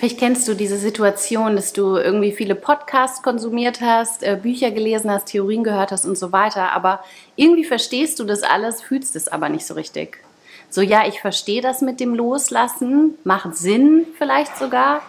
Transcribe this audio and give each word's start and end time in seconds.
Vielleicht 0.00 0.18
kennst 0.18 0.48
du 0.48 0.54
diese 0.54 0.78
Situation, 0.78 1.56
dass 1.56 1.74
du 1.74 1.98
irgendwie 1.98 2.32
viele 2.32 2.54
Podcasts 2.54 3.22
konsumiert 3.22 3.82
hast, 3.82 4.22
äh, 4.22 4.38
Bücher 4.42 4.70
gelesen 4.70 5.10
hast, 5.10 5.26
Theorien 5.26 5.62
gehört 5.62 5.92
hast 5.92 6.06
und 6.06 6.16
so 6.16 6.32
weiter, 6.32 6.72
aber 6.72 7.04
irgendwie 7.36 7.64
verstehst 7.64 8.18
du 8.18 8.24
das 8.24 8.42
alles, 8.42 8.80
fühlst 8.80 9.14
es 9.14 9.28
aber 9.28 9.50
nicht 9.50 9.66
so 9.66 9.74
richtig. 9.74 10.16
So, 10.70 10.80
ja, 10.80 11.06
ich 11.06 11.20
verstehe 11.20 11.60
das 11.60 11.82
mit 11.82 12.00
dem 12.00 12.14
Loslassen, 12.14 13.18
macht 13.24 13.54
Sinn 13.58 14.06
vielleicht 14.16 14.56
sogar, 14.56 15.02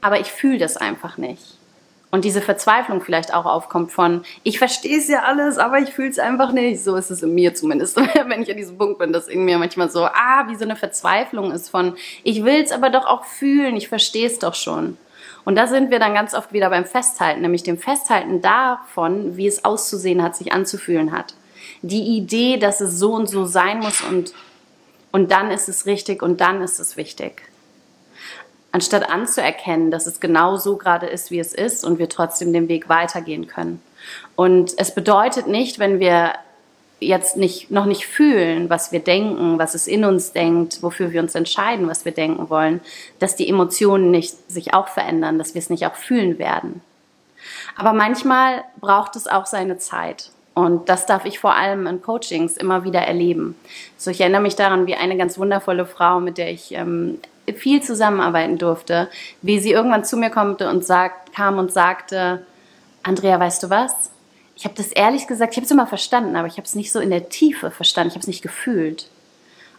aber 0.00 0.20
ich 0.20 0.32
fühle 0.32 0.56
das 0.56 0.78
einfach 0.78 1.18
nicht 1.18 1.58
und 2.16 2.24
diese 2.24 2.40
Verzweiflung 2.40 3.02
vielleicht 3.02 3.34
auch 3.34 3.44
aufkommt 3.44 3.92
von, 3.92 4.22
ich 4.42 4.58
verstehe 4.58 4.96
es 4.96 5.06
ja 5.06 5.24
alles, 5.24 5.58
aber 5.58 5.80
ich 5.80 5.90
fühle 5.90 6.08
es 6.08 6.18
einfach 6.18 6.50
nicht. 6.50 6.82
So 6.82 6.96
ist 6.96 7.10
es 7.10 7.22
in 7.22 7.34
mir 7.34 7.54
zumindest, 7.54 7.94
wenn 8.26 8.40
ich 8.40 8.50
an 8.50 8.56
diesem 8.56 8.78
Punkt 8.78 8.98
bin, 8.98 9.12
dass 9.12 9.28
in 9.28 9.44
mir 9.44 9.58
manchmal 9.58 9.90
so, 9.90 10.06
ah, 10.06 10.46
wie 10.48 10.54
so 10.54 10.64
eine 10.64 10.76
Verzweiflung 10.76 11.52
ist 11.52 11.68
von, 11.68 11.94
ich 12.24 12.42
will 12.42 12.62
es 12.62 12.72
aber 12.72 12.88
doch 12.88 13.04
auch 13.04 13.24
fühlen, 13.26 13.76
ich 13.76 13.88
verstehe 13.88 14.26
es 14.26 14.38
doch 14.38 14.54
schon. 14.54 14.96
Und 15.44 15.56
da 15.56 15.66
sind 15.66 15.90
wir 15.90 15.98
dann 15.98 16.14
ganz 16.14 16.32
oft 16.32 16.54
wieder 16.54 16.70
beim 16.70 16.86
Festhalten, 16.86 17.42
nämlich 17.42 17.64
dem 17.64 17.76
Festhalten 17.76 18.40
davon, 18.40 19.36
wie 19.36 19.46
es 19.46 19.66
auszusehen 19.66 20.22
hat, 20.22 20.36
sich 20.36 20.52
anzufühlen 20.52 21.12
hat. 21.12 21.34
Die 21.82 22.16
Idee, 22.16 22.56
dass 22.56 22.80
es 22.80 22.98
so 22.98 23.12
und 23.12 23.28
so 23.28 23.44
sein 23.44 23.80
muss 23.80 24.00
und, 24.00 24.32
und 25.12 25.30
dann 25.32 25.50
ist 25.50 25.68
es 25.68 25.84
richtig 25.84 26.22
und 26.22 26.40
dann 26.40 26.62
ist 26.62 26.78
es 26.78 26.96
wichtig 26.96 27.42
anstatt 28.72 29.08
anzuerkennen, 29.08 29.90
dass 29.90 30.06
es 30.06 30.20
genau 30.20 30.56
so 30.56 30.76
gerade 30.76 31.06
ist, 31.06 31.30
wie 31.30 31.38
es 31.38 31.54
ist 31.54 31.84
und 31.84 31.98
wir 31.98 32.08
trotzdem 32.08 32.52
den 32.52 32.68
Weg 32.68 32.88
weitergehen 32.88 33.46
können. 33.46 33.82
Und 34.34 34.74
es 34.76 34.94
bedeutet 34.94 35.46
nicht, 35.46 35.78
wenn 35.78 35.98
wir 35.98 36.34
jetzt 37.00 37.36
nicht, 37.36 37.70
noch 37.70 37.84
nicht 37.84 38.06
fühlen, 38.06 38.70
was 38.70 38.92
wir 38.92 39.00
denken, 39.00 39.58
was 39.58 39.74
es 39.74 39.86
in 39.86 40.04
uns 40.04 40.32
denkt, 40.32 40.82
wofür 40.82 41.12
wir 41.12 41.20
uns 41.20 41.34
entscheiden, 41.34 41.88
was 41.88 42.04
wir 42.04 42.12
denken 42.12 42.48
wollen, 42.48 42.80
dass 43.18 43.36
die 43.36 43.48
Emotionen 43.48 44.10
nicht 44.10 44.50
sich 44.50 44.72
auch 44.72 44.88
verändern, 44.88 45.38
dass 45.38 45.54
wir 45.54 45.58
es 45.60 45.70
nicht 45.70 45.86
auch 45.86 45.94
fühlen 45.94 46.38
werden. 46.38 46.80
Aber 47.76 47.92
manchmal 47.92 48.64
braucht 48.80 49.16
es 49.16 49.26
auch 49.26 49.46
seine 49.46 49.78
Zeit. 49.78 50.30
Und 50.56 50.88
das 50.88 51.04
darf 51.04 51.26
ich 51.26 51.38
vor 51.38 51.54
allem 51.54 51.86
in 51.86 52.00
Coachings 52.00 52.56
immer 52.56 52.82
wieder 52.82 53.00
erleben. 53.00 53.54
So, 53.98 54.10
ich 54.10 54.22
erinnere 54.22 54.40
mich 54.40 54.56
daran, 54.56 54.86
wie 54.86 54.94
eine 54.94 55.18
ganz 55.18 55.38
wundervolle 55.38 55.84
Frau, 55.84 56.18
mit 56.18 56.38
der 56.38 56.50
ich 56.50 56.72
ähm, 56.72 57.18
viel 57.54 57.82
zusammenarbeiten 57.82 58.56
durfte, 58.56 59.10
wie 59.42 59.58
sie 59.58 59.72
irgendwann 59.72 60.06
zu 60.06 60.16
mir 60.16 60.30
kommt 60.30 60.62
und 60.62 60.82
sagt, 60.82 61.34
kam 61.34 61.58
und 61.58 61.74
sagte, 61.74 62.46
Andrea, 63.02 63.38
weißt 63.38 63.64
du 63.64 63.70
was? 63.70 64.10
Ich 64.56 64.64
habe 64.64 64.74
das 64.74 64.92
ehrlich 64.92 65.26
gesagt, 65.26 65.52
ich 65.52 65.58
habe 65.58 65.66
es 65.66 65.70
immer 65.70 65.86
verstanden, 65.86 66.36
aber 66.36 66.46
ich 66.46 66.54
habe 66.54 66.64
es 66.64 66.74
nicht 66.74 66.90
so 66.90 67.00
in 67.00 67.10
der 67.10 67.28
Tiefe 67.28 67.70
verstanden, 67.70 68.08
ich 68.08 68.14
habe 68.14 68.22
es 68.22 68.26
nicht 68.26 68.42
gefühlt. 68.42 69.10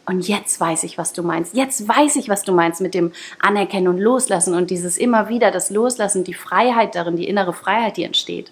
Und 0.05 0.27
jetzt 0.27 0.59
weiß 0.61 0.83
ich, 0.83 0.99
was 0.99 1.11
du 1.11 1.23
meinst. 1.23 1.55
Jetzt 1.55 1.87
weiß 1.87 2.17
ich, 2.17 2.29
was 2.29 2.43
du 2.43 2.53
meinst 2.53 2.81
mit 2.81 2.93
dem 2.93 3.13
Anerkennen 3.39 3.87
und 3.87 3.97
Loslassen 3.97 4.53
und 4.53 4.69
dieses 4.69 4.99
immer 4.99 5.27
wieder 5.27 5.49
das 5.49 5.71
Loslassen, 5.71 6.23
die 6.23 6.35
Freiheit 6.35 6.93
darin, 6.93 7.15
die 7.15 7.27
innere 7.27 7.53
Freiheit, 7.53 7.97
die 7.97 8.03
entsteht. 8.03 8.51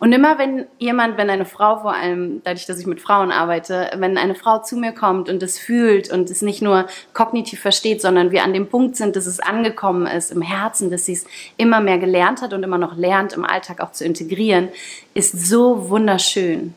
Und 0.00 0.12
immer 0.12 0.38
wenn 0.38 0.64
jemand, 0.78 1.18
wenn 1.18 1.28
eine 1.28 1.44
Frau 1.44 1.78
vor 1.80 1.92
allem, 1.94 2.40
dadurch, 2.42 2.64
dass 2.64 2.80
ich 2.80 2.86
mit 2.86 3.02
Frauen 3.02 3.30
arbeite, 3.30 3.90
wenn 3.96 4.16
eine 4.16 4.34
Frau 4.34 4.58
zu 4.62 4.76
mir 4.76 4.92
kommt 4.92 5.28
und 5.28 5.42
es 5.42 5.58
fühlt 5.58 6.10
und 6.10 6.30
es 6.30 6.40
nicht 6.40 6.62
nur 6.62 6.86
kognitiv 7.12 7.60
versteht, 7.60 8.00
sondern 8.00 8.30
wir 8.30 8.42
an 8.42 8.54
dem 8.54 8.66
Punkt 8.66 8.96
sind, 8.96 9.14
dass 9.14 9.26
es 9.26 9.40
angekommen 9.40 10.06
ist 10.06 10.32
im 10.32 10.40
Herzen, 10.40 10.90
dass 10.90 11.04
sie 11.04 11.12
es 11.12 11.26
immer 11.58 11.82
mehr 11.82 11.98
gelernt 11.98 12.40
hat 12.40 12.54
und 12.54 12.62
immer 12.62 12.78
noch 12.78 12.96
lernt, 12.96 13.34
im 13.34 13.44
Alltag 13.44 13.80
auch 13.80 13.92
zu 13.92 14.06
integrieren, 14.06 14.70
ist 15.12 15.38
so 15.46 15.90
wunderschön. 15.90 16.72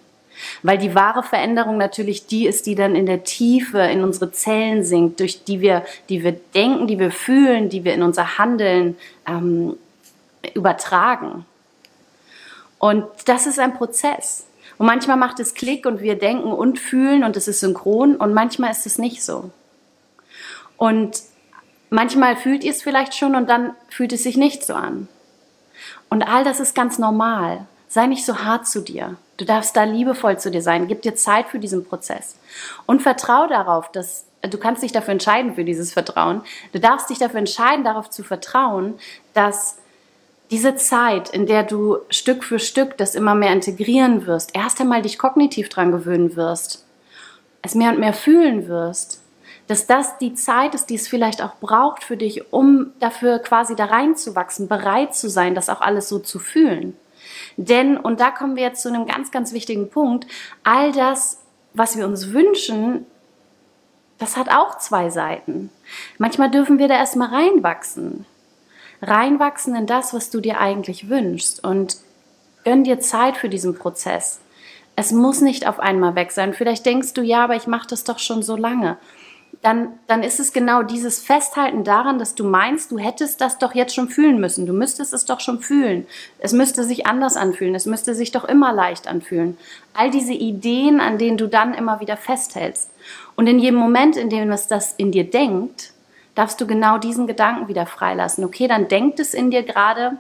Weil 0.62 0.78
die 0.78 0.94
wahre 0.94 1.24
Veränderung 1.24 1.78
natürlich 1.78 2.28
die 2.28 2.46
ist, 2.46 2.66
die 2.66 2.76
dann 2.76 2.94
in 2.94 3.06
der 3.06 3.24
Tiefe 3.24 3.80
in 3.80 4.04
unsere 4.04 4.34
Zellen 4.34 4.84
sinkt, 4.84 5.22
durch 5.22 5.46
die 5.46 5.62
wir, 5.62 5.86
die 6.10 6.26
wir 6.26 6.34
denken, 6.34 6.88
die 6.88 7.00
wir 7.00 7.12
fühlen, 7.12 7.70
die 7.70 7.86
wir 7.86 7.94
in 7.94 8.04
unser 8.04 8.38
Handeln 8.38 8.98
ähm, 9.26 9.78
übertragen. 10.54 11.46
Und 12.84 13.06
das 13.28 13.46
ist 13.48 13.60
ein 13.60 13.76
Prozess. 13.76 14.46
Und 14.78 14.88
manchmal 14.88 15.16
macht 15.16 15.40
es 15.40 15.54
Klick 15.54 15.86
und 15.86 16.02
wir 16.02 16.20
denken 16.20 16.52
und 16.52 16.80
fühlen 16.80 17.24
und 17.24 17.38
es 17.38 17.48
ist 17.48 17.62
synchron 17.62 18.18
und 18.18 18.34
manchmal 18.34 18.72
ist 18.72 18.86
es 18.86 18.98
nicht 18.98 19.24
so. 19.24 19.52
Und 20.76 21.22
manchmal 21.90 22.36
fühlt 22.36 22.62
ihr 22.62 22.72
es 22.72 22.84
vielleicht 22.84 23.16
schon 23.16 23.36
und 23.36 23.50
dann 23.50 23.74
fühlt 23.88 24.12
es 24.12 24.24
sich 24.24 24.36
nicht 24.36 24.66
so 24.66 24.74
an. 24.74 25.08
Und 26.10 26.24
all 26.24 26.44
das 26.44 26.60
ist 26.60 26.76
ganz 26.76 27.00
normal. 27.00 27.68
Sei 27.88 28.06
nicht 28.06 28.26
so 28.26 28.40
hart 28.40 28.68
zu 28.68 28.82
dir. 28.82 29.16
Du 29.38 29.46
darfst 29.46 29.78
da 29.78 29.86
liebevoll 29.86 30.38
zu 30.38 30.52
dir 30.52 30.62
sein. 30.62 30.90
Gib 30.90 31.04
dir 31.04 31.16
Zeit 31.16 31.48
für 31.48 31.60
diesen 31.60 31.86
Prozess. 31.86 32.38
Und 32.86 33.02
vertrau 33.02 33.48
darauf, 33.48 33.94
dass 33.94 34.26
du 34.42 34.58
kannst 34.58 34.84
dich 34.84 34.92
dafür 34.92 35.14
entscheiden 35.14 35.56
für 35.56 35.64
dieses 35.64 35.94
Vertrauen. 35.94 36.42
Du 36.74 36.82
darfst 36.82 37.10
dich 37.10 37.18
dafür 37.18 37.40
entscheiden, 37.40 37.86
darauf 37.86 38.10
zu 38.10 38.26
vertrauen, 38.26 38.96
dass 39.34 39.78
diese 40.54 40.76
Zeit, 40.76 41.30
in 41.30 41.48
der 41.48 41.64
du 41.64 41.98
Stück 42.12 42.44
für 42.44 42.60
Stück 42.60 42.96
das 42.98 43.16
immer 43.16 43.34
mehr 43.34 43.52
integrieren 43.52 44.28
wirst, 44.28 44.56
erst 44.56 44.80
einmal 44.80 45.02
dich 45.02 45.18
kognitiv 45.18 45.68
dran 45.68 45.92
gewöhnen 45.92 46.36
wirst, 46.36 46.86
es 47.64 47.74
mehr 47.74 47.90
und 47.90 48.00
mehr 48.00 48.14
fühlen 48.14 48.68
wirst, 48.68 49.20
dass 49.66 49.88
das 49.88 50.20
die 50.20 50.36
Zeit 50.36 50.76
ist, 50.76 50.92
die 50.92 50.96
es 50.96 51.08
vielleicht 51.08 51.42
auch 51.42 51.56
braucht 51.60 52.04
für 52.04 52.18
dich, 52.18 52.54
um 52.54 52.92
dafür 53.00 53.40
quasi 53.40 53.76
da 53.76 53.86
reinzuwachsen, 53.86 54.68
bereit 54.68 55.16
zu 55.16 55.28
sein, 55.28 55.56
das 55.56 55.70
auch 55.70 55.82
alles 55.82 56.08
so 56.08 56.20
zu 56.20 56.38
fühlen. 56.38 56.96
Denn, 57.58 57.98
und 57.98 58.20
da 58.20 58.30
kommen 58.30 58.56
wir 58.56 58.62
jetzt 58.62 58.84
zu 58.84 58.90
einem 58.90 59.08
ganz, 59.08 59.32
ganz 59.32 59.54
wichtigen 59.54 59.90
Punkt, 59.90 60.28
all 60.64 60.92
das, 60.92 61.40
was 61.74 61.98
wir 61.98 62.06
uns 62.06 62.32
wünschen, 62.32 63.08
das 64.20 64.38
hat 64.38 64.50
auch 64.50 64.78
zwei 64.78 65.10
Seiten. 65.10 65.72
Manchmal 66.20 66.52
dürfen 66.52 66.78
wir 66.78 66.88
da 66.88 66.94
erstmal 66.94 67.30
reinwachsen 67.30 68.28
reinwachsen 69.04 69.76
in 69.76 69.86
das, 69.86 70.14
was 70.14 70.30
du 70.30 70.40
dir 70.40 70.60
eigentlich 70.60 71.10
wünschst 71.10 71.64
und 71.64 71.98
gönn 72.64 72.84
dir 72.84 73.00
Zeit 73.00 73.38
für 73.38 73.50
diesen 73.50 73.76
Prozess. 73.76 74.40
Es 74.96 75.12
muss 75.12 75.42
nicht 75.42 75.68
auf 75.68 75.80
einmal 75.80 76.16
weg 76.16 76.32
sein. 76.32 76.54
Vielleicht 76.54 76.86
denkst 76.86 77.14
du, 77.14 77.22
ja, 77.22 77.44
aber 77.44 77.56
ich 77.56 77.68
mache 77.68 77.88
das 77.88 78.04
doch 78.04 78.20
schon 78.20 78.44
so 78.44 78.56
lange. 78.56 78.98
Dann, 79.62 79.94
dann 80.08 80.24
ist 80.24 80.40
es 80.40 80.52
genau 80.52 80.84
dieses 80.84 81.20
Festhalten 81.20 81.84
daran, 81.84 82.20
dass 82.20 82.36
du 82.36 82.44
meinst, 82.44 82.92
du 82.92 82.98
hättest 82.98 83.40
das 83.40 83.60
doch 83.60 83.74
jetzt 83.74 83.96
schon 83.96 84.10
fühlen 84.10 84.40
müssen. 84.40 84.66
Du 84.66 84.74
müsstest 84.74 85.14
es 85.14 85.26
doch 85.26 85.40
schon 85.40 85.62
fühlen. 85.62 86.06
Es 86.40 86.54
müsste 86.54 86.84
sich 86.84 87.06
anders 87.08 87.38
anfühlen. 87.38 87.74
Es 87.74 87.86
müsste 87.86 88.14
sich 88.14 88.32
doch 88.32 88.44
immer 88.44 88.74
leicht 88.74 89.08
anfühlen. 89.08 89.58
All 89.94 90.12
diese 90.12 90.34
Ideen, 90.34 91.00
an 91.00 91.18
denen 91.18 91.38
du 91.38 91.48
dann 91.48 91.74
immer 91.74 92.00
wieder 92.00 92.18
festhältst. 92.18 92.90
Und 93.36 93.48
in 93.48 93.60
jedem 93.60 93.80
Moment, 93.80 94.18
in 94.18 94.30
dem 94.30 94.52
es 94.52 94.68
das 94.68 94.94
in 94.98 95.12
dir 95.12 95.30
denkt, 95.30 95.93
darfst 96.36 96.60
du 96.60 96.68
genau 96.68 96.98
diesen 96.98 97.28
Gedanken 97.28 97.68
wieder 97.68 97.86
freilassen. 97.86 98.44
Okay, 98.44 98.68
dann 98.68 98.88
denkt 98.88 99.20
es 99.20 99.34
in 99.34 99.52
dir 99.52 99.64
gerade, 99.64 100.18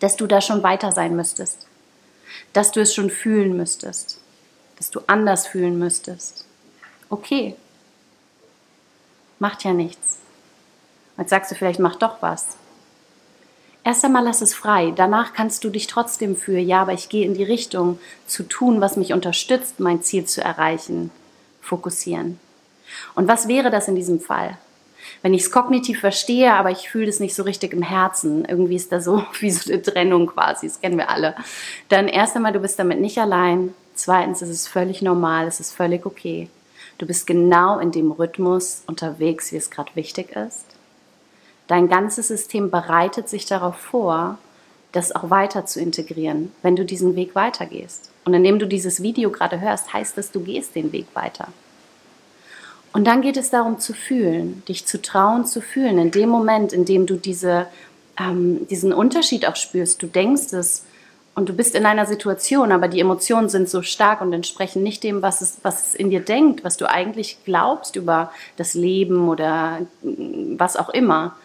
dass 0.00 0.16
du 0.16 0.26
da 0.26 0.40
schon 0.40 0.62
weiter 0.62 0.92
sein 0.92 1.16
müsstest, 1.16 1.66
dass 2.52 2.72
du 2.72 2.80
es 2.80 2.94
schon 2.94 3.10
fühlen 3.10 3.56
müsstest, 3.56 4.20
dass 4.76 4.90
du 4.90 5.00
anders 5.06 5.46
fühlen 5.46 5.78
müsstest. 5.78 6.44
Okay, 7.10 7.56
macht 9.38 9.64
ja 9.64 9.72
nichts. 9.72 10.18
Jetzt 11.16 11.30
sagst 11.30 11.50
du 11.50 11.54
vielleicht, 11.56 11.80
mach 11.80 11.96
doch 11.96 12.22
was. 12.22 12.56
Erst 13.82 14.04
einmal 14.04 14.24
lass 14.24 14.42
es 14.42 14.54
frei. 14.54 14.92
Danach 14.94 15.32
kannst 15.32 15.64
du 15.64 15.70
dich 15.70 15.86
trotzdem 15.86 16.36
für, 16.36 16.58
ja, 16.58 16.82
aber 16.82 16.92
ich 16.92 17.08
gehe 17.08 17.24
in 17.24 17.34
die 17.34 17.44
Richtung 17.44 17.98
zu 18.26 18.42
tun, 18.42 18.80
was 18.80 18.96
mich 18.96 19.12
unterstützt, 19.12 19.80
mein 19.80 20.02
Ziel 20.02 20.26
zu 20.26 20.42
erreichen, 20.42 21.10
fokussieren. 21.62 22.38
Und 23.14 23.28
was 23.28 23.48
wäre 23.48 23.70
das 23.70 23.88
in 23.88 23.94
diesem 23.94 24.20
Fall? 24.20 24.58
Wenn 25.22 25.34
ich 25.34 25.42
es 25.42 25.50
kognitiv 25.50 26.00
verstehe, 26.00 26.52
aber 26.52 26.70
ich 26.70 26.88
fühle 26.88 27.08
es 27.08 27.20
nicht 27.20 27.34
so 27.34 27.42
richtig 27.42 27.72
im 27.72 27.82
Herzen, 27.82 28.44
irgendwie 28.44 28.76
ist 28.76 28.92
da 28.92 29.00
so 29.00 29.24
wie 29.40 29.50
so 29.50 29.72
eine 29.72 29.82
Trennung 29.82 30.26
quasi, 30.26 30.66
das 30.66 30.80
kennen 30.80 30.98
wir 30.98 31.10
alle, 31.10 31.34
dann 31.88 32.08
erst 32.08 32.36
einmal, 32.36 32.52
du 32.52 32.60
bist 32.60 32.78
damit 32.78 33.00
nicht 33.00 33.18
allein. 33.18 33.74
Zweitens, 33.94 34.42
es 34.42 34.48
ist 34.48 34.68
völlig 34.68 35.02
normal, 35.02 35.48
es 35.48 35.58
ist 35.58 35.72
völlig 35.72 36.06
okay. 36.06 36.48
Du 36.98 37.06
bist 37.06 37.26
genau 37.26 37.80
in 37.80 37.90
dem 37.90 38.12
Rhythmus 38.12 38.82
unterwegs, 38.86 39.50
wie 39.50 39.56
es 39.56 39.70
gerade 39.70 39.90
wichtig 39.94 40.36
ist. 40.36 40.64
Dein 41.66 41.88
ganzes 41.88 42.28
System 42.28 42.70
bereitet 42.70 43.28
sich 43.28 43.44
darauf 43.44 43.76
vor, 43.76 44.38
das 44.92 45.14
auch 45.14 45.30
weiter 45.30 45.66
zu 45.66 45.80
integrieren, 45.80 46.52
wenn 46.62 46.76
du 46.76 46.84
diesen 46.84 47.14
Weg 47.14 47.34
weitergehst. 47.34 48.10
Und 48.24 48.34
indem 48.34 48.58
du 48.58 48.66
dieses 48.66 49.02
Video 49.02 49.30
gerade 49.30 49.60
hörst, 49.60 49.92
heißt 49.92 50.16
das, 50.16 50.30
du 50.30 50.40
gehst 50.40 50.74
den 50.74 50.92
Weg 50.92 51.06
weiter. 51.14 51.48
Und 52.92 53.06
dann 53.06 53.22
geht 53.22 53.36
es 53.36 53.50
darum 53.50 53.78
zu 53.78 53.92
fühlen, 53.92 54.62
dich 54.68 54.86
zu 54.86 55.00
trauen 55.00 55.44
zu 55.44 55.60
fühlen, 55.60 55.98
in 55.98 56.10
dem 56.10 56.28
Moment, 56.28 56.72
in 56.72 56.84
dem 56.84 57.06
du 57.06 57.16
diese, 57.16 57.66
ähm, 58.18 58.66
diesen 58.68 58.92
Unterschied 58.92 59.46
auch 59.46 59.56
spürst. 59.56 60.02
Du 60.02 60.06
denkst 60.06 60.52
es 60.52 60.84
und 61.34 61.48
du 61.48 61.52
bist 61.52 61.74
in 61.74 61.86
einer 61.86 62.06
Situation, 62.06 62.72
aber 62.72 62.88
die 62.88 62.98
Emotionen 62.98 63.48
sind 63.48 63.68
so 63.68 63.82
stark 63.82 64.20
und 64.20 64.32
entsprechen 64.32 64.82
nicht 64.82 65.04
dem, 65.04 65.22
was 65.22 65.40
es, 65.40 65.58
was 65.62 65.88
es 65.88 65.94
in 65.94 66.10
dir 66.10 66.20
denkt, 66.20 66.64
was 66.64 66.76
du 66.76 66.88
eigentlich 66.88 67.38
glaubst 67.44 67.94
über 67.94 68.32
das 68.56 68.74
Leben 68.74 69.28
oder 69.28 69.80
mm, 70.02 70.58
was 70.58 70.76
auch 70.76 70.88
immer. 70.88 71.36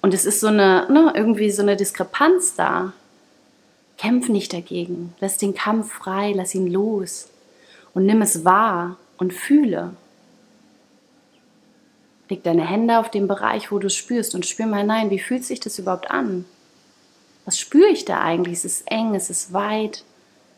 Und 0.00 0.14
es 0.14 0.24
ist 0.24 0.40
so 0.40 0.46
eine, 0.46 0.86
ne, 0.90 1.12
irgendwie 1.14 1.50
so 1.50 1.62
eine 1.62 1.76
Diskrepanz 1.76 2.54
da. 2.54 2.92
Kämpf 3.98 4.28
nicht 4.28 4.52
dagegen. 4.52 5.14
Lass 5.20 5.36
den 5.36 5.54
Kampf 5.54 5.92
frei, 5.92 6.32
lass 6.34 6.54
ihn 6.54 6.66
los 6.66 7.28
und 7.92 8.06
nimm 8.06 8.22
es 8.22 8.44
wahr 8.44 8.96
und 9.18 9.34
fühle. 9.34 9.92
Leg 12.32 12.42
deine 12.44 12.66
Hände 12.66 12.98
auf 12.98 13.10
den 13.10 13.28
Bereich, 13.28 13.70
wo 13.70 13.78
du 13.78 13.88
es 13.88 13.94
spürst 13.94 14.34
und 14.34 14.46
spür 14.46 14.64
mal 14.64 14.80
hinein, 14.80 15.10
wie 15.10 15.18
fühlt 15.18 15.44
sich 15.44 15.60
das 15.60 15.78
überhaupt 15.78 16.10
an? 16.10 16.46
Was 17.44 17.58
spüre 17.58 17.90
ich 17.90 18.06
da 18.06 18.22
eigentlich? 18.22 18.54
Ist 18.54 18.64
es 18.64 18.82
eng? 18.86 19.14
Ist 19.14 19.28
es 19.28 19.52
weit? 19.52 20.02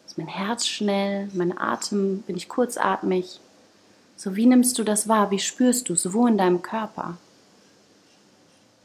Ist 0.06 0.16
mein 0.16 0.28
Herz 0.28 0.68
schnell? 0.68 1.28
Mein 1.34 1.58
Atem? 1.58 2.22
Bin 2.28 2.36
ich 2.36 2.48
kurzatmig? 2.48 3.40
So, 4.14 4.36
wie 4.36 4.46
nimmst 4.46 4.78
du 4.78 4.84
das 4.84 5.08
wahr? 5.08 5.32
Wie 5.32 5.40
spürst 5.40 5.88
du 5.88 5.94
es? 5.94 6.12
Wo 6.12 6.28
in 6.28 6.38
deinem 6.38 6.62
Körper? 6.62 7.16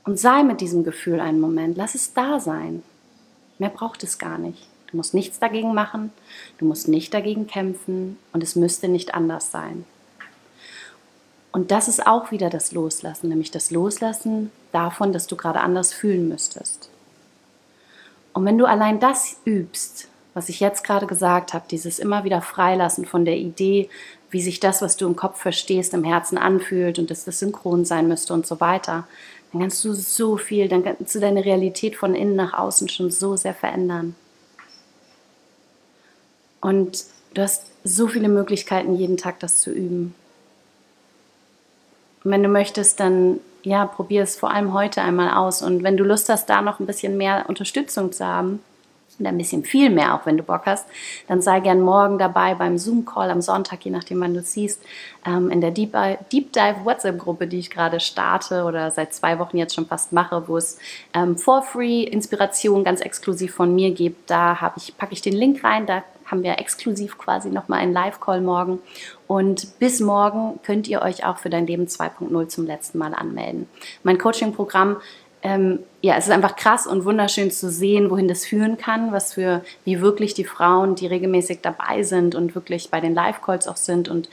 Und 0.04 0.20
sei 0.20 0.42
mit 0.42 0.60
diesem 0.60 0.84
Gefühl 0.84 1.20
einen 1.20 1.40
Moment. 1.40 1.78
Lass 1.78 1.94
es 1.94 2.16
da 2.16 2.40
sein. 2.40 2.82
Mehr 3.60 3.70
braucht 3.70 4.04
es 4.04 4.18
gar 4.18 4.40
nicht. 4.40 4.68
Du 4.90 4.98
musst 4.98 5.14
nichts 5.14 5.38
dagegen 5.38 5.76
machen. 5.76 6.12
Du 6.58 6.66
musst 6.66 6.88
nicht 6.88 7.14
dagegen 7.14 7.46
kämpfen. 7.46 8.18
Und 8.34 8.42
es 8.42 8.56
müsste 8.56 8.88
nicht 8.88 9.14
anders 9.14 9.52
sein. 9.52 9.86
Und 11.52 11.72
das 11.72 11.88
ist 11.88 12.06
auch 12.06 12.32
wieder 12.32 12.50
das 12.50 12.72
Loslassen, 12.72 13.30
nämlich 13.30 13.52
das 13.52 13.72
Loslassen 13.72 14.52
davon, 14.72 15.14
dass 15.14 15.28
du 15.28 15.36
gerade 15.36 15.62
anders 15.62 15.94
fühlen 15.94 16.28
müsstest. 16.28 16.90
Und 18.34 18.46
wenn 18.46 18.58
du 18.58 18.66
allein 18.66 19.00
das 19.00 19.38
übst, 19.46 20.08
was 20.34 20.50
ich 20.50 20.60
jetzt 20.60 20.84
gerade 20.84 21.08
gesagt 21.08 21.54
habe, 21.54 21.66
dieses 21.70 21.98
immer 22.00 22.24
wieder 22.24 22.42
Freilassen 22.42 23.06
von 23.06 23.26
der 23.26 23.38
Idee, 23.38 23.90
wie 24.30 24.42
sich 24.42 24.60
das, 24.60 24.82
was 24.82 24.96
du 24.96 25.08
im 25.08 25.16
Kopf 25.16 25.42
verstehst, 25.42 25.94
im 25.94 26.04
Herzen 26.04 26.38
anfühlt 26.38 27.00
und 27.00 27.10
dass 27.10 27.26
das 27.26 27.40
synchron 27.40 27.84
sein 27.84 28.08
müsste 28.08 28.34
und 28.34 28.46
so 28.46 28.60
weiter, 28.60 29.08
dann 29.52 29.62
kannst 29.62 29.84
du 29.84 29.94
so 29.94 30.38
viel, 30.38 30.68
dann 30.68 30.84
kannst 30.84 31.16
du 31.16 31.20
deine 31.20 31.44
Realität 31.44 31.96
von 31.96 32.14
innen 32.14 32.36
nach 32.36 32.54
außen 32.54 32.90
schon 32.90 33.10
so 33.10 33.36
sehr 33.36 33.56
verändern. 33.56 34.16
Und 36.62 37.06
du 37.34 37.42
hast 37.42 37.66
so 37.84 38.08
viele 38.08 38.30
Möglichkeiten, 38.30 38.96
jeden 38.96 39.18
Tag 39.18 39.40
das 39.40 39.62
zu 39.62 39.72
üben. 39.72 40.14
Und 42.24 42.32
wenn 42.32 42.44
du 42.44 42.50
möchtest, 42.50 43.00
dann 43.00 43.40
ja, 43.64 43.86
probier 43.86 44.24
es 44.24 44.38
vor 44.38 44.52
allem 44.52 44.74
heute 44.74 45.02
einmal 45.02 45.32
aus. 45.32 45.62
Und 45.62 45.84
wenn 45.84 45.98
du 45.98 46.04
Lust 46.04 46.30
hast, 46.30 46.50
da 46.50 46.62
noch 46.62 46.80
ein 46.80 46.86
bisschen 46.86 47.18
mehr 47.18 47.46
Unterstützung 47.48 48.12
zu 48.12 48.26
haben, 48.26 48.62
und 49.20 49.28
ein 49.28 49.38
bisschen 49.38 49.64
viel 49.64 49.90
mehr, 49.90 50.16
auch 50.16 50.26
wenn 50.26 50.38
du 50.38 50.44
Bock 50.44 50.62
hast, 50.66 50.88
dann 51.28 51.42
sei 51.42 51.60
gern 51.60 51.82
morgen 51.82 52.18
dabei 52.18 52.56
beim 52.56 52.78
Zoom-Call 52.78 53.30
am 53.30 53.42
Sonntag, 53.42 53.84
je 53.84 53.92
nachdem, 53.92 54.22
wann 54.22 54.34
du 54.34 54.40
es 54.40 54.54
siehst, 54.54 54.82
ähm, 55.26 55.50
in 55.52 55.62
der 55.62 55.72
Deep, 55.72 55.92
Dive 56.32 56.86
WhatsApp-Gruppe, 56.86 57.48
die 57.48 57.60
ich 57.60 57.70
gerade 57.70 58.00
starte 58.00 58.64
oder 58.64 58.92
seit 58.92 59.14
zwei 59.14 59.38
Wochen 59.40 59.58
jetzt 59.58 59.76
schon 59.76 59.88
fast 59.88 60.14
mache, 60.14 60.48
wo 60.48 60.58
es 60.58 60.78
ähm, 61.14 61.38
for 61.38 61.62
free 61.62 62.04
Inspiration 62.04 62.84
ganz 62.84 63.02
exklusiv 63.02 63.54
von 63.54 63.76
mir 63.76 63.92
gibt. 63.92 64.30
Da 64.30 64.74
ich, 64.78 64.98
packe 64.98 65.14
ich 65.14 65.22
den 65.22 65.34
Link 65.34 65.64
rein, 65.64 65.86
da 65.86 66.04
haben 66.30 66.44
wir 66.44 66.60
exklusiv 66.60 67.18
quasi 67.18 67.50
nochmal 67.50 67.80
einen 67.80 67.94
Live-Call 67.94 68.42
morgen. 68.42 68.80
Und 69.28 69.80
bis 69.80 70.00
morgen 70.00 70.60
könnt 70.64 70.88
ihr 70.88 71.02
euch 71.02 71.26
auch 71.26 71.38
für 71.38 71.50
dein 71.50 71.68
Leben 71.68 71.86
2.0 71.86 72.48
zum 72.48 72.66
letzten 72.66 72.98
Mal 72.98 73.14
anmelden. 73.14 73.68
Mein 74.04 74.18
Coaching-Programm 74.18 74.98
ähm, 75.42 75.80
ja, 76.02 76.18
es 76.18 76.26
ist 76.26 76.34
einfach 76.34 76.56
krass 76.56 76.86
und 76.86 77.06
wunderschön 77.06 77.50
zu 77.50 77.70
sehen, 77.70 78.10
wohin 78.10 78.28
das 78.28 78.46
führen 78.46 78.78
kann, 78.78 79.12
was 79.12 79.34
für, 79.34 79.64
wie 79.86 80.02
wirklich 80.02 80.34
die 80.34 80.44
Frauen, 80.44 80.96
die 80.96 81.08
regelmäßig 81.08 81.60
dabei 81.62 82.04
sind 82.04 82.36
und 82.36 82.56
wirklich 82.56 82.90
bei 82.90 83.00
den 83.00 83.14
Live-Calls 83.14 83.68
auch 83.68 83.78
sind 83.78 84.10
und 84.10 84.30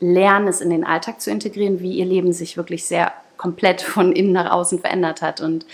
lernen, 0.00 0.48
es 0.48 0.60
in 0.60 0.70
den 0.70 0.84
Alltag 0.84 1.20
zu 1.20 1.30
integrieren, 1.30 1.80
wie 1.80 1.92
ihr 1.92 2.06
Leben 2.06 2.32
sich 2.32 2.56
wirklich 2.56 2.86
sehr 2.86 3.12
komplett 3.36 3.82
von 3.82 4.12
innen 4.12 4.32
nach 4.32 4.50
außen 4.50 4.78
verändert 4.78 5.20
hat. 5.20 5.40
Und 5.40 5.66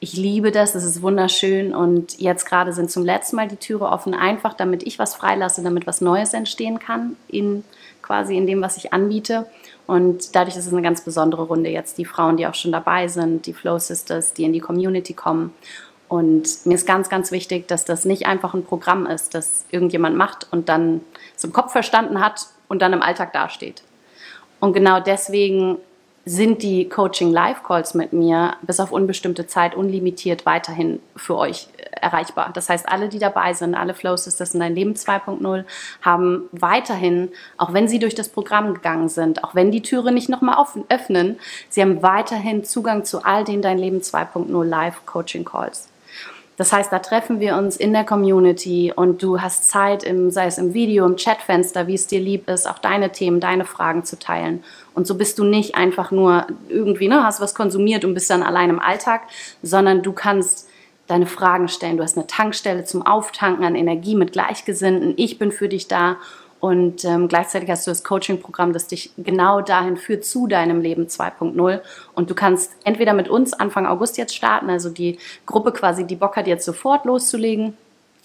ich 0.00 0.14
liebe 0.14 0.52
das, 0.52 0.72
das 0.72 0.84
ist 0.84 1.02
wunderschön 1.02 1.74
und 1.74 2.18
jetzt 2.20 2.46
gerade 2.46 2.72
sind 2.72 2.90
zum 2.90 3.04
letzten 3.04 3.36
Mal 3.36 3.48
die 3.48 3.56
Türe 3.56 3.86
offen, 3.86 4.14
einfach 4.14 4.54
damit 4.54 4.84
ich 4.84 4.98
was 4.98 5.14
freilasse, 5.14 5.62
damit 5.62 5.86
was 5.86 6.00
Neues 6.00 6.34
entstehen 6.34 6.78
kann, 6.78 7.16
in 7.26 7.64
quasi 8.00 8.36
in 8.36 8.46
dem, 8.46 8.62
was 8.62 8.76
ich 8.76 8.92
anbiete. 8.92 9.46
Und 9.86 10.34
dadurch 10.36 10.56
ist 10.56 10.66
es 10.66 10.72
eine 10.72 10.82
ganz 10.82 11.00
besondere 11.00 11.42
Runde 11.42 11.70
jetzt, 11.70 11.98
die 11.98 12.04
Frauen, 12.04 12.36
die 12.36 12.46
auch 12.46 12.54
schon 12.54 12.72
dabei 12.72 13.08
sind, 13.08 13.46
die 13.46 13.52
Flow 13.52 13.78
Sisters, 13.78 14.34
die 14.34 14.44
in 14.44 14.52
die 14.52 14.60
Community 14.60 15.14
kommen. 15.14 15.52
Und 16.08 16.64
mir 16.64 16.74
ist 16.74 16.86
ganz, 16.86 17.08
ganz 17.08 17.32
wichtig, 17.32 17.68
dass 17.68 17.84
das 17.84 18.04
nicht 18.04 18.26
einfach 18.26 18.54
ein 18.54 18.64
Programm 18.64 19.06
ist, 19.06 19.34
das 19.34 19.64
irgendjemand 19.70 20.16
macht 20.16 20.46
und 20.50 20.68
dann 20.68 21.02
zum 21.36 21.52
Kopf 21.52 21.72
verstanden 21.72 22.20
hat 22.20 22.46
und 22.68 22.82
dann 22.82 22.92
im 22.92 23.02
Alltag 23.02 23.32
dasteht. 23.32 23.82
Und 24.60 24.72
genau 24.72 25.00
deswegen 25.00 25.78
sind 26.28 26.62
die 26.62 26.88
Coaching 26.88 27.32
Live 27.32 27.62
Calls 27.62 27.94
mit 27.94 28.12
mir 28.12 28.56
bis 28.60 28.80
auf 28.80 28.92
unbestimmte 28.92 29.46
Zeit 29.46 29.74
unlimitiert 29.74 30.44
weiterhin 30.44 31.00
für 31.16 31.38
euch 31.38 31.68
erreichbar. 31.90 32.50
Das 32.52 32.68
heißt, 32.68 32.86
alle, 32.86 33.08
die 33.08 33.18
dabei 33.18 33.54
sind, 33.54 33.74
alle 33.74 33.94
Flow 33.94 34.14
Sisters 34.14 34.52
in 34.52 34.60
dein 34.60 34.74
Leben 34.74 34.92
2.0, 34.92 35.64
haben 36.02 36.48
weiterhin, 36.52 37.30
auch 37.56 37.72
wenn 37.72 37.88
sie 37.88 37.98
durch 37.98 38.14
das 38.14 38.28
Programm 38.28 38.74
gegangen 38.74 39.08
sind, 39.08 39.42
auch 39.42 39.54
wenn 39.54 39.70
die 39.70 39.82
Türe 39.82 40.12
nicht 40.12 40.28
nochmal 40.28 40.62
öffnen, 40.90 41.38
sie 41.70 41.80
haben 41.80 42.02
weiterhin 42.02 42.62
Zugang 42.62 43.04
zu 43.04 43.24
all 43.24 43.44
den 43.44 43.62
Dein 43.62 43.78
Leben 43.78 44.00
2.0 44.00 44.64
Live 44.64 45.06
Coaching 45.06 45.46
Calls. 45.46 45.88
Das 46.58 46.72
heißt, 46.72 46.92
da 46.92 46.98
treffen 46.98 47.38
wir 47.38 47.56
uns 47.56 47.76
in 47.76 47.92
der 47.92 48.04
Community 48.04 48.92
und 48.94 49.22
du 49.22 49.40
hast 49.40 49.70
Zeit, 49.70 50.02
im, 50.02 50.32
sei 50.32 50.46
es 50.46 50.58
im 50.58 50.74
Video, 50.74 51.06
im 51.06 51.14
Chatfenster, 51.14 51.86
wie 51.86 51.94
es 51.94 52.08
dir 52.08 52.20
lieb 52.20 52.48
ist, 52.50 52.68
auch 52.68 52.80
deine 52.80 53.12
Themen, 53.12 53.38
deine 53.38 53.64
Fragen 53.64 54.04
zu 54.04 54.18
teilen. 54.18 54.64
Und 54.92 55.06
so 55.06 55.14
bist 55.14 55.38
du 55.38 55.44
nicht 55.44 55.76
einfach 55.76 56.10
nur 56.10 56.48
irgendwie, 56.68 57.06
ne, 57.06 57.22
hast 57.22 57.40
was 57.40 57.54
konsumiert 57.54 58.04
und 58.04 58.12
bist 58.12 58.28
dann 58.28 58.42
allein 58.42 58.70
im 58.70 58.80
Alltag, 58.80 59.22
sondern 59.62 60.02
du 60.02 60.12
kannst 60.12 60.68
deine 61.06 61.26
Fragen 61.26 61.68
stellen. 61.68 61.96
Du 61.96 62.02
hast 62.02 62.18
eine 62.18 62.26
Tankstelle 62.26 62.84
zum 62.84 63.06
Auftanken 63.06 63.64
an 63.64 63.76
Energie 63.76 64.16
mit 64.16 64.32
Gleichgesinnten. 64.32 65.14
Ich 65.16 65.38
bin 65.38 65.52
für 65.52 65.68
dich 65.68 65.86
da 65.86 66.16
und 66.60 67.04
ähm, 67.04 67.28
gleichzeitig 67.28 67.70
hast 67.70 67.86
du 67.86 67.90
das 67.90 68.02
Coaching-Programm, 68.02 68.72
das 68.72 68.88
dich 68.88 69.12
genau 69.16 69.60
dahin 69.60 69.96
führt 69.96 70.24
zu 70.24 70.48
deinem 70.48 70.80
Leben 70.80 71.06
2.0. 71.06 71.80
Und 72.14 72.30
du 72.30 72.34
kannst 72.34 72.72
entweder 72.84 73.12
mit 73.12 73.28
uns 73.28 73.52
Anfang 73.52 73.86
August 73.86 74.18
jetzt 74.18 74.34
starten, 74.34 74.68
also 74.68 74.90
die 74.90 75.18
Gruppe 75.46 75.72
quasi, 75.72 76.04
die 76.04 76.16
Bock 76.16 76.36
hat, 76.36 76.48
jetzt 76.48 76.64
sofort 76.64 77.04
loszulegen. 77.04 77.76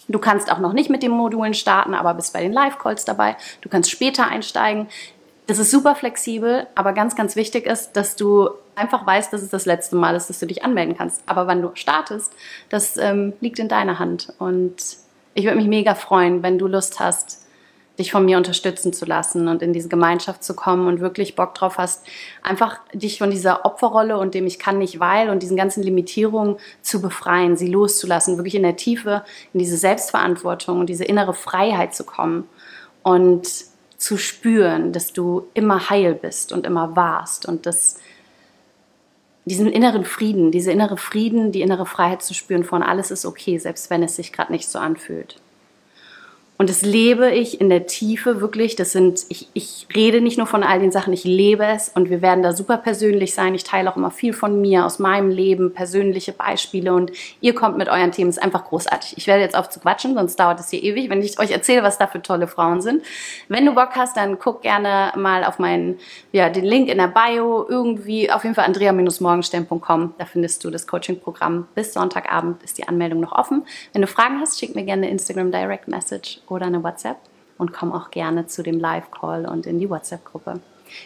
Du 0.07 0.19
kannst 0.19 0.51
auch 0.51 0.59
noch 0.59 0.74
nicht 0.74 0.89
mit 0.89 1.03
den 1.03 1.12
Modulen 1.12 1.53
starten, 1.53 1.94
aber 1.94 2.15
bist 2.15 2.33
bei 2.33 2.41
den 2.41 2.51
Live-Calls 2.51 3.06
dabei. 3.06 3.38
Du 3.62 3.69
kannst 3.69 3.91
später 3.91 4.27
einsteigen. 4.27 4.88
Das 5.45 5.59
ist 5.59 5.71
super 5.71 5.94
flexibel, 5.94 6.68
aber 6.74 6.94
ganz, 6.94 7.15
ganz 7.15 7.36
wichtig 7.36 7.65
ist, 7.65 7.94
dass 7.94 8.15
du 8.15 8.50
einfach 8.75 9.06
weißt, 9.06 9.31
dass 9.31 9.41
es 9.41 9.50
das 9.50 9.65
letzte 9.65 9.95
Mal 9.95 10.15
ist, 10.15 10.29
dass 10.29 10.39
du 10.39 10.47
dich 10.47 10.63
anmelden 10.63 10.97
kannst. 10.97 11.21
Aber 11.27 11.47
wann 11.47 11.62
du 11.62 11.71
startest, 11.75 12.33
das 12.69 12.97
ähm, 12.97 13.33
liegt 13.41 13.59
in 13.59 13.68
deiner 13.68 14.00
Hand. 14.00 14.33
Und 14.39 14.75
ich 15.36 15.45
würde 15.45 15.57
mich 15.57 15.68
mega 15.68 15.95
freuen, 15.95 16.44
wenn 16.44 16.57
du 16.57 16.68
Lust 16.68 17.00
hast, 17.00 17.42
dich 17.99 18.11
von 18.11 18.25
mir 18.25 18.37
unterstützen 18.37 18.91
zu 18.91 19.05
lassen 19.05 19.47
und 19.47 19.61
in 19.61 19.71
diese 19.71 19.87
Gemeinschaft 19.87 20.43
zu 20.43 20.55
kommen 20.55 20.87
und 20.87 20.99
wirklich 20.99 21.35
Bock 21.35 21.53
drauf 21.53 21.77
hast, 21.77 22.05
einfach 22.41 22.79
dich 22.93 23.19
von 23.19 23.29
dieser 23.29 23.65
Opferrolle 23.65 24.17
und 24.17 24.33
dem 24.33 24.47
ich 24.47 24.57
kann 24.57 24.79
nicht 24.79 24.99
weil 24.99 25.29
und 25.29 25.43
diesen 25.43 25.57
ganzen 25.57 25.83
Limitierungen 25.83 26.57
zu 26.81 27.01
befreien, 27.01 27.55
sie 27.55 27.67
loszulassen, 27.67 28.38
wirklich 28.38 28.55
in 28.55 28.63
der 28.63 28.77
Tiefe 28.77 29.23
in 29.53 29.59
diese 29.59 29.77
Selbstverantwortung 29.77 30.79
und 30.79 30.88
diese 30.88 31.03
innere 31.03 31.35
Freiheit 31.35 31.93
zu 31.93 32.03
kommen 32.03 32.50
und 33.03 33.47
zu 33.97 34.17
spüren, 34.17 34.91
dass 34.91 35.13
du 35.13 35.47
immer 35.53 35.89
heil 35.89 36.15
bist 36.15 36.51
und 36.51 36.65
immer 36.65 36.95
warst 36.95 37.47
und 37.47 37.65
das 37.65 38.00
diesen 39.45 39.67
inneren 39.67 40.05
Frieden, 40.05 40.51
diese 40.51 40.71
innere 40.71 40.97
Frieden, 40.97 41.51
die 41.51 41.62
innere 41.62 41.85
Freiheit 41.85 42.23
zu 42.23 42.33
spüren 42.33 42.63
von 42.63 42.81
alles 42.81 43.12
ist 43.12 43.25
okay, 43.25 43.57
selbst 43.57 43.89
wenn 43.89 44.01
es 44.01 44.15
sich 44.15 44.31
gerade 44.31 44.51
nicht 44.51 44.69
so 44.69 44.79
anfühlt. 44.79 45.35
Und 46.63 46.70
das 46.70 46.82
lebe 46.82 47.29
ich 47.29 47.60
in 47.60 47.67
der 47.67 47.88
Tiefe 47.88 48.39
wirklich. 48.39 48.77
Das 48.77 48.93
sind, 48.93 49.25
ich, 49.27 49.50
ich 49.51 49.86
rede 49.93 50.22
nicht 50.22 50.38
nur 50.38 50.48
von 50.48 50.63
all 50.63 50.79
den 50.79 50.93
Sachen, 50.93 51.12
ich 51.12 51.25
lebe 51.25 51.65
es 51.65 51.89
und 51.89 52.10
wir 52.10 52.22
werden 52.22 52.41
da 52.41 52.53
super 52.53 52.77
persönlich 52.77 53.34
sein. 53.34 53.53
Ich 53.53 53.65
teile 53.65 53.91
auch 53.91 53.98
immer 53.98 54.12
viel 54.12 54.32
von 54.32 54.62
mir, 54.62 54.86
aus 54.86 54.98
meinem 54.98 55.29
Leben, 55.29 55.74
persönliche 55.74 56.32
Beispiele 56.32 56.93
und 56.93 57.12
ihr 57.41 57.53
kommt 57.53 57.77
mit 57.77 57.89
euren 57.89 58.13
Themen. 58.13 58.29
Das 58.29 58.38
ist 58.38 58.43
einfach 58.43 58.63
großartig. 58.63 59.17
Ich 59.17 59.27
werde 59.27 59.41
jetzt 59.41 59.58
auf 59.58 59.67
zu 59.67 59.82
quatschen, 59.82 60.13
sonst 60.13 60.39
dauert 60.39 60.58
es 60.62 60.70
hier 60.70 60.82
ewig, 60.82 61.10
wenn 61.10 61.22
ich 61.22 61.38
euch 61.38 61.51
erzähle, 61.51 61.84
was 61.84 61.98
da 61.98 62.08
für 62.08 62.22
tolle 62.22 62.48
Frauen 62.48 62.79
sind. 62.79 63.03
Wenn 63.50 63.65
du 63.65 63.75
Bock 63.75 63.98
hast, 63.98 64.15
dann 64.15 64.39
guck 64.39 64.62
gerne 64.62 65.12
mal 65.17 65.43
auf 65.43 65.60
meinen, 65.60 66.00
ja, 66.32 66.48
den 66.48 66.63
Link 66.63 66.88
in 66.88 66.98
der 66.98 67.10
Bio, 67.10 67.65
irgendwie, 67.67 68.32
auf 68.32 68.43
jeden 68.43 68.55
Fall 68.55 68.67
andrea-morgenstern.com. 68.67 70.13
Da 70.17 70.25
findest 70.25 70.63
du 70.63 70.70
das 70.70 70.88
Coaching-Programm. 70.88 71.67
Bis 71.75 71.91
Sonntagabend 71.91 72.63
ist 72.63 72.77
die 72.77 72.88
Anmeldung 72.88 73.20
noch 73.20 73.34
offen. 73.34 73.65
Wenn 73.91 74.01
du 74.01 74.08
Fragen 74.08 74.39
hast, 74.39 74.58
schick 74.58 74.75
mir 74.75 74.86
gerne 74.86 75.01
eine 75.01 75.12
Instagram 75.12 75.51
Direct 75.51 75.89
Message 75.89 76.39
oder 76.53 76.67
eine 76.67 76.83
WhatsApp 76.83 77.17
und 77.57 77.74
komm 77.74 77.91
auch 77.91 78.12
gerne 78.12 78.48
zu 78.48 78.63
dem 78.63 78.79
Live-Call 78.79 79.45
und 79.45 79.65
in 79.65 79.79
die 79.79 79.89
WhatsApp-Gruppe. 79.89 80.60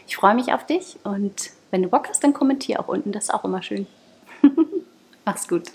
Ich 0.08 0.16
freue 0.16 0.36
mich 0.36 0.54
auf 0.54 0.66
dich 0.66 0.98
und 1.04 1.52
wenn 1.72 1.84
du 1.84 1.90
Bock 1.90 2.08
hast, 2.10 2.24
dann 2.24 2.34
kommentier 2.34 2.80
auch 2.80 2.88
unten, 2.88 3.12
das 3.12 3.26
ist 3.26 3.34
auch 3.34 3.44
immer 3.44 3.62
schön. 3.62 3.88
Mach's 5.26 5.48
gut. 5.48 5.72